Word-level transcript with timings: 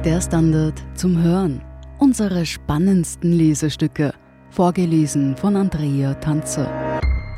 MDR 0.00 0.22
Standard 0.22 0.82
zum 0.94 1.22
Hören. 1.22 1.60
Unsere 1.98 2.46
spannendsten 2.46 3.32
Lesestücke, 3.32 4.14
vorgelesen 4.48 5.36
von 5.36 5.56
Andrea 5.56 6.14
Tanzer. 6.14 6.70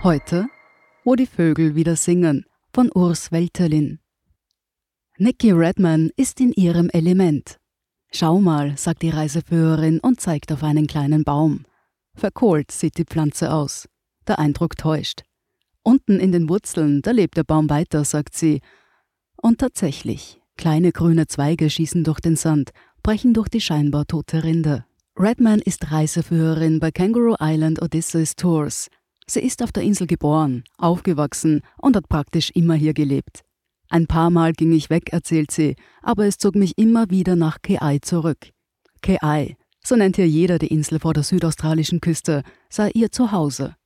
Heute, 0.04 0.46
wo 1.02 1.16
die 1.16 1.26
Vögel 1.26 1.74
wieder 1.74 1.96
singen, 1.96 2.46
von 2.72 2.88
Urs 2.94 3.32
Welterlin. 3.32 3.98
Nikki 5.18 5.50
Redman 5.50 6.10
ist 6.16 6.40
in 6.40 6.52
ihrem 6.52 6.88
Element. 6.90 7.56
Schau 8.12 8.38
mal, 8.40 8.78
sagt 8.78 9.02
die 9.02 9.10
Reiseführerin 9.10 9.98
und 9.98 10.20
zeigt 10.20 10.52
auf 10.52 10.62
einen 10.62 10.86
kleinen 10.86 11.24
Baum. 11.24 11.64
Verkohlt 12.14 12.70
sieht 12.70 12.96
die 12.96 13.04
Pflanze 13.04 13.52
aus. 13.52 13.88
Der 14.28 14.38
Eindruck 14.38 14.76
täuscht. 14.76 15.24
Unten 15.82 16.20
in 16.20 16.30
den 16.30 16.48
Wurzeln, 16.48 17.02
da 17.02 17.10
lebt 17.10 17.36
der 17.36 17.44
Baum 17.44 17.68
weiter, 17.68 18.04
sagt 18.04 18.36
sie. 18.36 18.60
Und 19.34 19.58
tatsächlich, 19.58 20.41
Kleine 20.56 20.92
grüne 20.92 21.26
Zweige 21.26 21.68
schießen 21.70 22.04
durch 22.04 22.20
den 22.20 22.36
Sand, 22.36 22.70
brechen 23.02 23.34
durch 23.34 23.48
die 23.48 23.60
scheinbar 23.60 24.06
tote 24.06 24.44
Rinde. 24.44 24.84
Redman 25.18 25.60
ist 25.60 25.90
Reiseführerin 25.90 26.80
bei 26.80 26.90
Kangaroo 26.90 27.36
Island 27.40 27.82
Odysseus 27.82 28.34
Tours. 28.36 28.88
Sie 29.26 29.40
ist 29.40 29.62
auf 29.62 29.72
der 29.72 29.82
Insel 29.82 30.06
geboren, 30.06 30.64
aufgewachsen 30.78 31.60
und 31.78 31.96
hat 31.96 32.08
praktisch 32.08 32.50
immer 32.50 32.74
hier 32.74 32.94
gelebt. 32.94 33.42
Ein 33.88 34.06
paar 34.06 34.30
Mal 34.30 34.52
ging 34.52 34.72
ich 34.72 34.88
weg, 34.88 35.12
erzählt 35.12 35.50
sie, 35.50 35.76
aber 36.00 36.26
es 36.26 36.38
zog 36.38 36.54
mich 36.54 36.78
immer 36.78 37.10
wieder 37.10 37.36
nach 37.36 37.60
Keai 37.60 37.98
zurück. 37.98 38.50
Keai, 39.02 39.56
so 39.84 39.96
nennt 39.96 40.16
hier 40.16 40.28
jeder 40.28 40.58
die 40.58 40.68
Insel 40.68 40.98
vor 40.98 41.12
der 41.12 41.24
südaustralischen 41.24 42.00
Küste, 42.00 42.42
sei 42.70 42.90
ihr 42.94 43.12
Zuhause. 43.12 43.76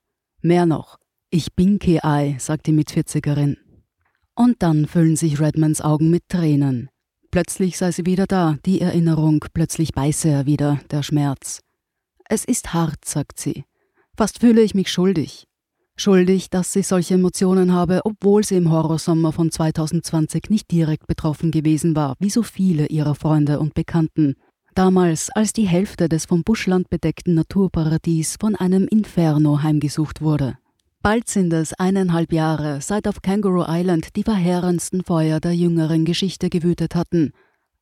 Mehr 0.42 0.64
noch, 0.64 0.98
ich 1.30 1.54
bin 1.54 1.80
Keai, 1.80 2.36
sagt 2.38 2.66
die 2.66 2.72
Mitvierzigerin. 2.72 3.56
Und 4.36 4.62
dann 4.62 4.86
füllen 4.86 5.16
sich 5.16 5.40
Redmans 5.40 5.80
Augen 5.80 6.10
mit 6.10 6.28
Tränen. 6.28 6.90
Plötzlich 7.30 7.78
sei 7.78 7.90
sie 7.90 8.04
wieder 8.04 8.26
da, 8.26 8.58
die 8.66 8.82
Erinnerung, 8.82 9.42
plötzlich 9.54 9.92
beiße 9.92 10.28
er 10.28 10.44
wieder, 10.44 10.78
der 10.90 11.02
Schmerz. 11.02 11.60
Es 12.28 12.44
ist 12.44 12.74
hart, 12.74 13.04
sagt 13.04 13.40
sie. 13.40 13.64
Fast 14.14 14.40
fühle 14.40 14.60
ich 14.60 14.74
mich 14.74 14.90
schuldig. 14.92 15.46
Schuldig, 15.96 16.50
dass 16.50 16.76
ich 16.76 16.86
solche 16.86 17.14
Emotionen 17.14 17.72
habe, 17.72 18.02
obwohl 18.04 18.44
sie 18.44 18.56
im 18.56 18.70
Horrorsommer 18.70 19.32
von 19.32 19.50
2020 19.50 20.50
nicht 20.50 20.70
direkt 20.70 21.06
betroffen 21.06 21.50
gewesen 21.50 21.96
war, 21.96 22.14
wie 22.18 22.28
so 22.28 22.42
viele 22.42 22.86
ihrer 22.88 23.14
Freunde 23.14 23.58
und 23.58 23.72
Bekannten. 23.72 24.34
Damals, 24.74 25.30
als 25.30 25.54
die 25.54 25.66
Hälfte 25.66 26.10
des 26.10 26.26
vom 26.26 26.42
Buschland 26.42 26.90
bedeckten 26.90 27.32
Naturparadies 27.32 28.36
von 28.38 28.54
einem 28.54 28.86
Inferno 28.88 29.62
heimgesucht 29.62 30.20
wurde. 30.20 30.58
Bald 31.06 31.28
sind 31.28 31.52
es 31.52 31.72
eineinhalb 31.72 32.32
Jahre, 32.32 32.80
seit 32.80 33.06
auf 33.06 33.22
Kangaroo 33.22 33.64
Island 33.68 34.16
die 34.16 34.24
verheerendsten 34.24 35.04
Feuer 35.04 35.38
der 35.38 35.54
jüngeren 35.54 36.04
Geschichte 36.04 36.50
gewütet 36.50 36.96
hatten. 36.96 37.30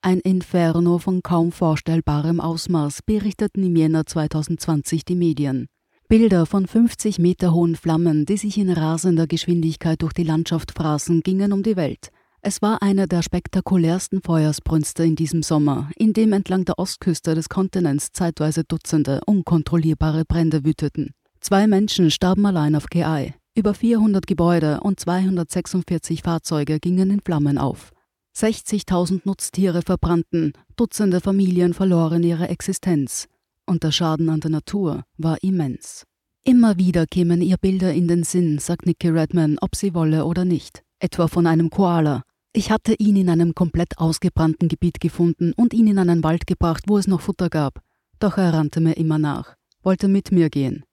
Ein 0.03 0.21
Inferno 0.21 0.99
von 0.99 1.23
kaum 1.23 1.51
vorstellbarem 1.51 2.39
Ausmaß 2.39 3.01
berichteten 3.07 3.65
im 3.65 3.77
Jänner 3.77 4.05
2020 4.05 5.07
die 5.07 5.15
Medien. 5.15 5.69
Bilder 6.07 6.45
von 6.45 6.67
50 6.67 7.19
Meter 7.19 7.55
hohen 7.55 7.77
Flammen, 7.77 8.27
die 8.27 8.37
sich 8.37 8.59
in 8.59 8.69
rasender 8.69 9.27
Geschwindigkeit 9.27 10.03
durch 10.03 10.13
die 10.13 10.25
Landschaft 10.25 10.73
fraßen, 10.73 11.23
gingen 11.23 11.55
um 11.55 11.63
die 11.63 11.77
Welt. 11.77 12.11
Es 12.43 12.61
war 12.61 12.83
einer 12.83 13.07
der 13.07 13.23
spektakulärsten 13.23 14.21
Feuersbrünste 14.21 15.03
in 15.03 15.17
diesem 15.17 15.43
Sommer, 15.43 15.89
in 15.97 16.13
dem 16.13 16.35
entlang 16.35 16.67
der 16.67 16.79
Ostküste 16.79 17.35
des 17.35 17.49
Kontinents 17.49 18.13
zeitweise 18.13 18.65
Dutzende 18.65 19.23
unkontrollierbare 19.25 20.27
Brände 20.27 20.63
wüteten. 20.67 21.15
Zwei 21.47 21.67
Menschen 21.67 22.11
starben 22.11 22.47
allein 22.47 22.75
auf 22.75 22.87
Keai. 22.87 23.35
Über 23.55 23.75
400 23.75 24.27
Gebäude 24.27 24.81
und 24.81 24.99
246 24.99 26.23
Fahrzeuge 26.23 26.81
gingen 26.81 27.11
in 27.11 27.21
Flammen 27.21 27.59
auf. 27.59 27.93
60.000 28.35 29.21
Nutztiere 29.25 29.83
verbrannten, 29.83 30.55
Dutzende 30.75 31.21
Familien 31.21 31.75
verloren 31.75 32.23
ihre 32.23 32.49
Existenz. 32.49 33.29
Und 33.67 33.83
der 33.83 33.93
Schaden 33.93 34.31
an 34.31 34.41
der 34.41 34.53
Natur 34.53 35.05
war 35.19 35.37
immens. 35.43 36.05
Immer 36.45 36.79
wieder 36.79 37.05
kämen 37.05 37.43
ihr 37.43 37.59
Bilder 37.59 37.93
in 37.93 38.09
den 38.09 38.23
Sinn, 38.23 38.59
sagt 38.59 38.87
Nikki 38.87 39.11
Redman, 39.11 39.59
ob 39.61 39.77
sie 39.77 39.93
wolle 39.93 40.25
oder 40.25 40.47
nicht. 40.47 40.83
Etwa 40.99 41.29
von 41.29 41.47
einem 41.47 41.69
Koala. 41.69 42.23
Ich 42.55 42.71
hatte 42.71 42.95
ihn 42.95 43.17
in 43.17 43.29
einem 43.29 43.55
komplett 43.55 43.99
ausgebrannten 43.99 44.69
Gebiet 44.69 44.99
gefunden 44.99 45.53
und 45.55 45.75
ihn 45.75 45.89
in 45.89 45.99
einen 45.99 46.25
Wald 46.25 46.47
gebracht, 46.47 46.85
wo 46.87 46.97
es 46.97 47.07
noch 47.07 47.21
Futter 47.21 47.51
gab. 47.51 47.83
Doch 48.19 48.39
er 48.39 48.55
rannte 48.55 48.81
mir 48.81 48.97
immer 48.97 49.19
nach, 49.19 49.57
wollte 49.83 50.09
mit 50.09 50.33
mir 50.33 50.49
gehen. 50.49 50.85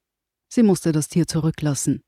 Sie 0.53 0.63
musste 0.63 0.91
das 0.91 1.07
Tier 1.07 1.27
zurücklassen. 1.27 2.03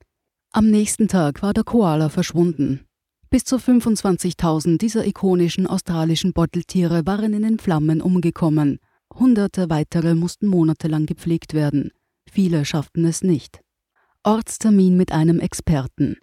Am 0.52 0.70
nächsten 0.70 1.08
Tag 1.08 1.42
war 1.42 1.54
der 1.54 1.64
Koala 1.64 2.10
verschwunden. 2.10 2.82
Bis 3.30 3.46
zu 3.46 3.56
25.000 3.56 4.78
dieser 4.78 5.08
ikonischen 5.08 5.66
australischen 5.66 6.34
Beuteltiere 6.34 7.06
waren 7.06 7.34
in 7.34 7.44
den 7.44 7.58
Flammen 7.58 8.02
umgekommen. 8.02 8.80
Hunderte 9.16 9.70
weitere 9.70 10.14
mussten 10.14 10.48
monatelang 10.48 11.06
gepflegt 11.06 11.54
werden. 11.54 11.92
Viele 12.30 12.66
schafften 12.66 13.06
es 13.06 13.24
nicht. 13.24 13.62
Ortstermin 14.24 14.98
mit 14.98 15.12
einem 15.12 15.40
Experten. 15.40 16.18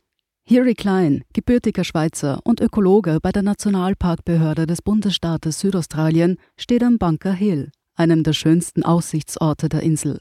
Harry 0.48 0.74
Klein, 0.74 1.24
gebürtiger 1.32 1.84
Schweizer 1.84 2.40
und 2.44 2.60
Ökologe 2.60 3.18
bei 3.22 3.32
der 3.32 3.42
Nationalparkbehörde 3.42 4.66
des 4.66 4.82
Bundesstaates 4.82 5.60
Südaustralien, 5.60 6.36
steht 6.56 6.82
am 6.82 6.98
Bunker 6.98 7.32
Hill, 7.32 7.70
einem 7.94 8.24
der 8.24 8.34
schönsten 8.34 8.82
Aussichtsorte 8.82 9.68
der 9.68 9.82
Insel. 9.82 10.20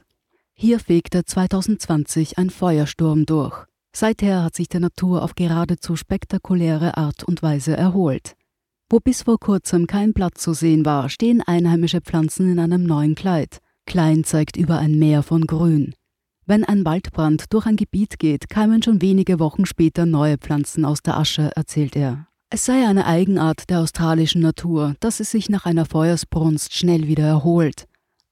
Hier 0.62 0.78
fegte 0.78 1.24
2020 1.24 2.36
ein 2.36 2.50
Feuersturm 2.50 3.24
durch. 3.24 3.64
Seither 3.96 4.42
hat 4.42 4.54
sich 4.54 4.68
die 4.68 4.78
Natur 4.78 5.22
auf 5.22 5.34
geradezu 5.34 5.96
spektakuläre 5.96 6.98
Art 6.98 7.24
und 7.24 7.42
Weise 7.42 7.74
erholt. 7.74 8.36
Wo 8.90 8.98
bis 8.98 9.22
vor 9.22 9.40
kurzem 9.40 9.86
kein 9.86 10.12
Blatt 10.12 10.36
zu 10.36 10.52
sehen 10.52 10.84
war, 10.84 11.08
stehen 11.08 11.40
einheimische 11.40 12.02
Pflanzen 12.02 12.52
in 12.52 12.58
einem 12.58 12.84
neuen 12.84 13.14
Kleid. 13.14 13.60
Klein 13.86 14.22
zeigt 14.22 14.58
über 14.58 14.76
ein 14.76 14.98
Meer 14.98 15.22
von 15.22 15.46
Grün. 15.46 15.94
Wenn 16.44 16.64
ein 16.64 16.84
Waldbrand 16.84 17.54
durch 17.54 17.64
ein 17.64 17.76
Gebiet 17.76 18.18
geht, 18.18 18.50
keimen 18.50 18.82
schon 18.82 19.00
wenige 19.00 19.38
Wochen 19.38 19.64
später 19.64 20.04
neue 20.04 20.36
Pflanzen 20.36 20.84
aus 20.84 21.00
der 21.00 21.16
Asche, 21.16 21.52
erzählt 21.56 21.96
er. 21.96 22.26
Es 22.50 22.66
sei 22.66 22.86
eine 22.86 23.06
Eigenart 23.06 23.70
der 23.70 23.80
australischen 23.80 24.42
Natur, 24.42 24.94
dass 25.00 25.20
es 25.20 25.30
sich 25.30 25.48
nach 25.48 25.64
einer 25.64 25.86
Feuersbrunst 25.86 26.74
schnell 26.74 27.06
wieder 27.06 27.24
erholt. 27.24 27.86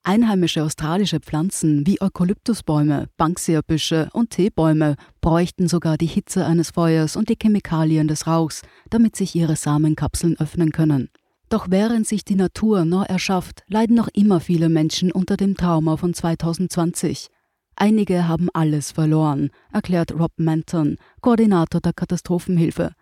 Einheimische 0.09 0.65
australische 0.65 1.21
Pflanzen 1.21 1.87
wie 1.87 2.01
Eukalyptusbäume, 2.01 3.11
Bankseerbüsche 3.19 4.09
und 4.15 4.31
Teebäume 4.31 4.97
bräuchten 5.21 5.69
sogar 5.69 5.99
die 5.99 6.07
Hitze 6.07 6.47
eines 6.47 6.71
Feuers 6.71 7.15
und 7.15 7.29
die 7.29 7.37
Chemikalien 7.39 8.09
des 8.09 8.27
Rauchs, 8.27 8.63
damit 8.89 9.17
sich 9.17 9.35
ihre 9.35 9.55
Samenkapseln 9.55 10.41
öffnen 10.41 10.73
können. 10.73 11.11
Doch 11.51 11.67
während 11.69 12.07
sich 12.07 12.25
die 12.25 12.37
Natur 12.37 12.87
neu 12.87 13.03
erschafft, 13.03 13.65
leiden 13.67 13.97
noch 13.97 14.09
immer 14.09 14.41
viele 14.41 14.71
Menschen 14.71 15.13
unter 15.13 15.37
dem 15.37 15.59
Trauma 15.59 15.99
von 15.99 16.15
2020. 16.15 17.29
Einige 17.77 18.27
haben 18.27 18.49
alles 18.55 18.93
verloren, 18.93 19.51
erklärt 19.75 20.19
Rob 20.19 20.33
Manton, 20.39 20.97
Koordinator 21.21 21.83
der 21.83 21.93
Katastrophenhilfe. 21.93 22.93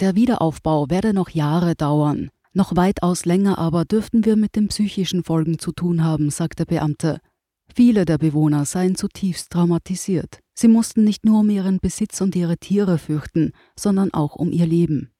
Der 0.00 0.14
Wiederaufbau 0.14 0.90
werde 0.90 1.14
noch 1.14 1.30
Jahre 1.30 1.74
dauern. 1.74 2.28
Noch 2.52 2.74
weitaus 2.74 3.24
länger 3.24 3.58
aber 3.58 3.84
dürften 3.84 4.24
wir 4.24 4.36
mit 4.36 4.56
den 4.56 4.68
psychischen 4.68 5.22
Folgen 5.22 5.58
zu 5.58 5.72
tun 5.72 6.02
haben, 6.02 6.30
sagt 6.30 6.58
der 6.58 6.64
Beamte. 6.64 7.20
Viele 7.74 8.04
der 8.04 8.18
Bewohner 8.18 8.64
seien 8.64 8.96
zutiefst 8.96 9.50
traumatisiert. 9.50 10.40
Sie 10.54 10.68
mussten 10.68 11.04
nicht 11.04 11.24
nur 11.24 11.40
um 11.40 11.50
ihren 11.50 11.78
Besitz 11.78 12.20
und 12.20 12.34
ihre 12.34 12.58
Tiere 12.58 12.98
fürchten, 12.98 13.52
sondern 13.78 14.12
auch 14.12 14.34
um 14.34 14.50
ihr 14.50 14.66
Leben. 14.66 15.10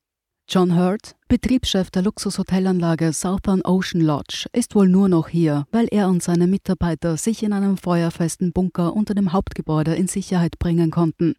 John 0.49 0.77
Hurt, 0.77 1.15
Betriebschef 1.29 1.93
der 1.93 2.03
Luxushotelanlage 2.03 3.13
Southern 3.13 3.63
Ocean 3.63 4.01
Lodge, 4.01 4.49
ist 4.53 4.75
wohl 4.75 4.89
nur 4.89 5.09
noch 5.09 5.29
hier, 5.29 5.65
weil 5.71 5.87
er 5.93 6.09
und 6.09 6.25
seine 6.25 6.49
Mitarbeiter 6.49 7.17
sich 7.17 7.45
in 7.45 7.53
einem 7.53 7.77
feuerfesten 7.77 8.53
Bunker 8.53 8.97
unter 8.97 9.15
dem 9.15 9.33
Hauptgebäude 9.33 9.95
in 9.95 10.09
Sicherheit 10.09 10.59
bringen 10.59 10.91
konnten. 10.91 11.37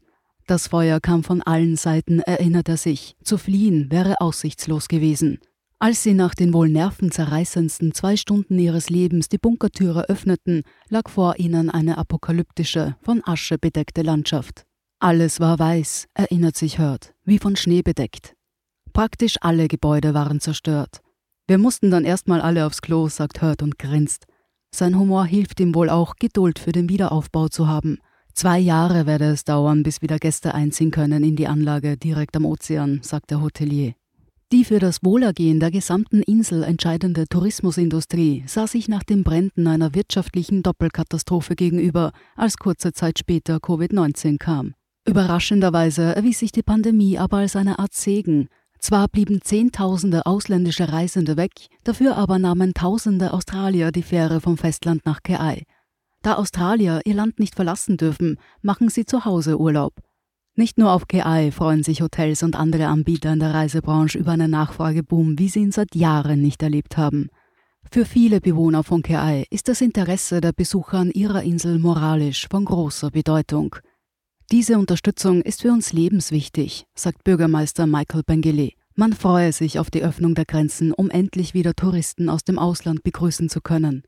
Das 0.47 0.67
Feuer 0.67 1.01
kam 1.01 1.25
von 1.25 1.41
allen 1.41 1.75
Seiten, 1.75 2.21
erinnert 2.21 2.69
er 2.69 2.77
sich. 2.77 3.17
Zu 3.21 3.37
fliehen 3.37 3.91
wäre 3.91 4.21
aussichtslos 4.21 4.87
gewesen. 4.87 5.39
Als 5.81 6.03
sie 6.03 6.13
nach 6.13 6.35
den 6.35 6.53
wohl 6.53 6.69
nervenzerreißendsten 6.69 7.95
zwei 7.95 8.15
Stunden 8.15 8.59
ihres 8.59 8.91
Lebens 8.91 9.29
die 9.29 9.39
Bunkertüre 9.39 10.09
öffneten, 10.09 10.61
lag 10.89 11.09
vor 11.09 11.39
ihnen 11.39 11.71
eine 11.71 11.97
apokalyptische, 11.97 12.97
von 13.01 13.23
Asche 13.25 13.57
bedeckte 13.57 14.03
Landschaft. 14.03 14.67
Alles 14.99 15.39
war 15.39 15.57
weiß, 15.57 16.05
erinnert 16.13 16.55
sich 16.55 16.77
Hurt, 16.77 17.15
wie 17.25 17.39
von 17.39 17.55
Schnee 17.55 17.81
bedeckt. 17.81 18.35
Praktisch 18.93 19.37
alle 19.41 19.67
Gebäude 19.67 20.13
waren 20.13 20.39
zerstört. 20.39 21.01
Wir 21.47 21.57
mussten 21.57 21.89
dann 21.89 22.05
erstmal 22.05 22.41
alle 22.41 22.67
aufs 22.67 22.83
Klo, 22.83 23.07
sagt 23.07 23.41
Hurt 23.41 23.63
und 23.63 23.79
grinst. 23.79 24.27
Sein 24.69 24.99
Humor 24.99 25.25
hilft 25.25 25.59
ihm 25.59 25.73
wohl 25.73 25.89
auch, 25.89 26.13
Geduld 26.17 26.59
für 26.59 26.73
den 26.73 26.89
Wiederaufbau 26.89 27.47
zu 27.47 27.67
haben. 27.67 27.97
Zwei 28.35 28.59
Jahre 28.59 29.07
werde 29.07 29.31
es 29.31 29.45
dauern, 29.45 29.81
bis 29.81 30.03
wieder 30.03 30.19
Gäste 30.19 30.53
einziehen 30.53 30.91
können 30.91 31.23
in 31.23 31.35
die 31.35 31.47
Anlage 31.47 31.97
direkt 31.97 32.35
am 32.35 32.45
Ozean, 32.45 32.99
sagt 33.01 33.31
der 33.31 33.41
Hotelier. 33.41 33.95
Die 34.51 34.65
für 34.65 34.79
das 34.79 35.01
Wohlergehen 35.01 35.61
der 35.61 35.71
gesamten 35.71 36.21
Insel 36.21 36.63
entscheidende 36.63 37.25
Tourismusindustrie 37.25 38.43
sah 38.47 38.67
sich 38.67 38.89
nach 38.89 39.03
den 39.03 39.23
Bränden 39.23 39.65
einer 39.65 39.95
wirtschaftlichen 39.95 40.61
Doppelkatastrophe 40.61 41.55
gegenüber, 41.55 42.11
als 42.35 42.57
kurze 42.57 42.91
Zeit 42.91 43.17
später 43.17 43.57
Covid-19 43.57 44.39
kam. 44.39 44.73
Überraschenderweise 45.07 46.13
erwies 46.17 46.39
sich 46.39 46.51
die 46.51 46.63
Pandemie 46.63 47.17
aber 47.17 47.37
als 47.37 47.55
eine 47.55 47.79
Art 47.79 47.93
Segen. 47.93 48.49
Zwar 48.77 49.07
blieben 49.07 49.41
Zehntausende 49.41 50.25
ausländische 50.25 50.91
Reisende 50.91 51.37
weg, 51.37 51.67
dafür 51.85 52.17
aber 52.17 52.37
nahmen 52.37 52.73
Tausende 52.73 53.31
Australier 53.31 53.93
die 53.93 54.03
Fähre 54.03 54.41
vom 54.41 54.57
Festland 54.57 55.05
nach 55.05 55.23
Keai. 55.23 55.63
Da 56.23 56.35
Australier 56.35 56.99
ihr 57.05 57.15
Land 57.15 57.39
nicht 57.39 57.55
verlassen 57.55 57.95
dürfen, 57.95 58.37
machen 58.61 58.89
sie 58.89 59.05
zu 59.05 59.23
Hause 59.23 59.57
Urlaub. 59.57 59.93
Nicht 60.55 60.77
nur 60.77 60.91
auf 60.91 61.07
Keai 61.07 61.51
freuen 61.51 61.81
sich 61.81 62.01
Hotels 62.01 62.43
und 62.43 62.55
andere 62.55 62.87
Anbieter 62.87 63.31
in 63.31 63.39
der 63.39 63.53
Reisebranche 63.53 64.17
über 64.17 64.31
einen 64.31 64.51
Nachfrageboom, 64.51 65.39
wie 65.39 65.47
sie 65.47 65.61
ihn 65.61 65.71
seit 65.71 65.95
Jahren 65.95 66.41
nicht 66.41 66.61
erlebt 66.61 66.97
haben. 66.97 67.29
Für 67.89 68.05
viele 68.05 68.41
Bewohner 68.41 68.83
von 68.83 69.01
Keai 69.01 69.45
ist 69.49 69.67
das 69.67 69.81
Interesse 69.81 70.41
der 70.41 70.51
Besucher 70.51 70.99
an 70.99 71.11
ihrer 71.11 71.43
Insel 71.43 71.79
moralisch 71.79 72.47
von 72.49 72.65
großer 72.65 73.11
Bedeutung. 73.11 73.75
Diese 74.51 74.77
Unterstützung 74.77 75.41
ist 75.41 75.61
für 75.61 75.71
uns 75.71 75.93
lebenswichtig, 75.93 76.85
sagt 76.93 77.23
Bürgermeister 77.23 77.87
Michael 77.87 78.23
Bengele. 78.23 78.71
Man 78.95 79.13
freue 79.13 79.53
sich 79.53 79.79
auf 79.79 79.89
die 79.89 80.03
Öffnung 80.03 80.35
der 80.35 80.45
Grenzen, 80.45 80.91
um 80.91 81.09
endlich 81.09 81.53
wieder 81.53 81.73
Touristen 81.73 82.29
aus 82.29 82.43
dem 82.43 82.59
Ausland 82.59 83.03
begrüßen 83.03 83.47
zu 83.47 83.61
können. 83.61 84.03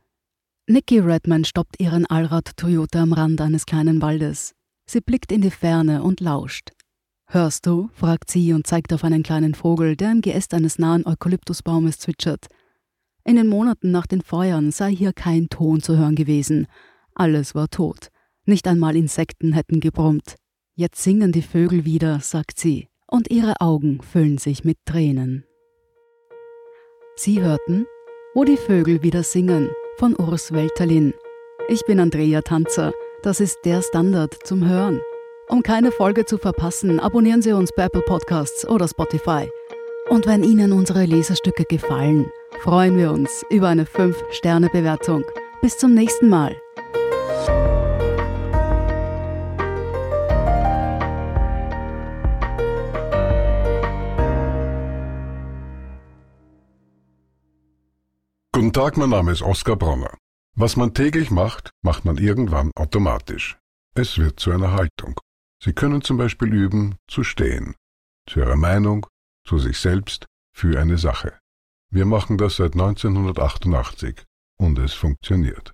Nikki 0.68 1.00
Redman 1.00 1.46
stoppt 1.46 1.80
ihren 1.80 2.06
Allrad-Toyota 2.06 3.04
am 3.04 3.14
Rand 3.14 3.40
eines 3.40 3.66
kleinen 3.66 4.02
Waldes. 4.02 4.54
Sie 4.86 5.02
blickt 5.02 5.32
in 5.32 5.42
die 5.42 5.52
Ferne 5.52 6.04
und 6.04 6.20
lauscht. 6.20 6.72
Hörst 7.28 7.66
du? 7.66 7.90
fragt 7.94 8.30
sie 8.30 8.54
und 8.54 8.68
zeigt 8.68 8.94
auf 8.94 9.04
einen 9.04 9.24
kleinen 9.24 9.56
Vogel, 9.56 9.96
der 9.96 10.12
im 10.12 10.22
Geäst 10.22 10.54
eines 10.54 10.78
nahen 10.78 11.06
Eukalyptusbaumes 11.06 12.00
zwitschert. 12.00 12.48
In 13.26 13.38
den 13.38 13.48
Monaten 13.48 13.92
nach 13.92 14.06
den 14.06 14.22
Feuern 14.22 14.72
sei 14.72 14.94
hier 14.94 15.14
kein 15.14 15.50
Ton 15.50 15.82
zu 15.82 15.98
hören 15.98 16.16
gewesen. 16.16 16.68
Alles 17.16 17.56
war 17.56 17.70
tot. 17.70 18.10
Nicht 18.46 18.68
einmal 18.68 18.96
Insekten 18.96 19.54
hätten 19.54 19.80
gebrummt. 19.80 20.36
Jetzt 20.76 21.02
singen 21.02 21.32
die 21.32 21.42
Vögel 21.42 21.86
wieder, 21.86 22.20
sagt 22.20 22.60
sie, 22.60 22.90
und 23.08 23.32
ihre 23.32 23.62
Augen 23.62 24.02
füllen 24.02 24.38
sich 24.38 24.64
mit 24.64 24.78
Tränen. 24.86 25.46
Sie 27.16 27.42
hörten 27.42 27.86
Wo 28.34 28.44
die 28.44 28.58
Vögel 28.58 29.04
wieder 29.04 29.24
singen 29.24 29.70
von 29.98 30.16
Urs 30.16 30.52
Welterlin. 30.52 31.14
Ich 31.70 31.86
bin 31.86 32.00
Andrea 32.00 32.42
Tanzer. 32.42 32.92
Das 33.24 33.40
ist 33.40 33.60
der 33.64 33.82
Standard 33.82 34.36
zum 34.44 34.68
Hören. 34.68 35.00
Um 35.48 35.64
keine 35.64 35.94
Folge 35.94 36.26
zu 36.26 36.38
verpassen, 36.38 37.00
abonnieren 37.00 37.42
Sie 37.42 37.54
uns 37.54 37.72
bei 37.74 37.86
Apple 37.86 38.02
Podcasts 38.02 38.68
oder 38.68 38.86
Spotify. 38.86 39.50
Und 40.10 40.28
wenn 40.28 40.44
Ihnen 40.44 40.74
unsere 40.74 41.06
Leserstücke 41.06 41.64
gefallen, 41.64 42.30
freuen 42.60 42.98
wir 42.98 43.14
uns 43.14 43.46
über 43.50 43.70
eine 43.70 43.86
5-Sterne-Bewertung. 43.86 45.24
Bis 45.62 45.78
zum 45.78 45.94
nächsten 45.94 46.28
Mal. 46.28 46.58
Guten 58.52 58.74
Tag, 58.74 58.98
mein 58.98 59.12
Name 59.12 59.32
ist 59.32 59.42
Oskar 59.42 59.78
Bronner. 59.78 60.18
Was 60.56 60.76
man 60.76 60.94
täglich 60.94 61.32
macht, 61.32 61.72
macht 61.82 62.06
man 62.06 62.18
irgendwann 62.18 62.72
automatisch. 62.76 63.58
Es 63.96 64.20
wird 64.20 64.40
zu 64.40 64.52
einer 64.52 64.72
Haltung. 64.72 65.20
Sie 65.64 65.74
können 65.74 66.04
zum 66.04 66.18
Beispiel 66.18 66.54
üben, 66.54 66.96
zu 67.08 67.24
stehen. 67.24 67.76
Zu 68.30 68.42
Ihrer 68.42 68.56
Meinung, 68.56 69.08
zu 69.48 69.58
sich 69.58 69.80
selbst, 69.80 70.28
für 70.56 70.80
eine 70.80 71.00
Sache. 71.00 71.40
Wir 71.90 72.06
machen 72.06 72.38
das 72.38 72.58
seit 72.58 72.74
1988 72.74 74.24
und 74.60 74.78
es 74.78 74.94
funktioniert. 74.94 75.74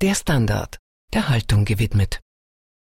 Der 0.00 0.14
Standard, 0.14 0.78
der 1.12 1.28
Haltung 1.28 1.64
gewidmet. 1.64 2.20